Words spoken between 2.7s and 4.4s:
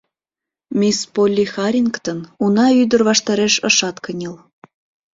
ӱдыр ваштареш ышат кынел.